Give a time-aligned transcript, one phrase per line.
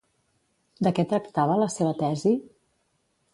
[0.87, 2.33] De què tractava la seva tesi?